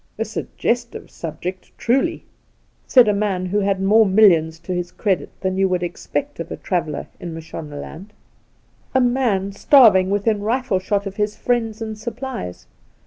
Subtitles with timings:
[0.17, 2.23] 'A suggestive subject, truly,'
[2.87, 6.51] said a man who had more millions to his credit than you would expect of
[6.51, 8.07] a traveller in Mashonaland.'
[8.95, 12.65] A man starving within rifle shot of his friends and supplies.